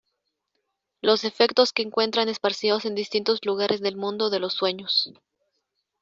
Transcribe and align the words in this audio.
Los 1.03 1.23
efectos 1.25 1.73
que 1.73 1.83
encuentran 1.83 2.27
esparcidos 2.27 2.85
en 2.85 2.95
distintos 2.95 3.45
lugares 3.45 3.81
del 3.81 3.97
mundo 3.97 4.31
de 4.31 4.39
los 4.39 4.55
sueños. 4.55 5.13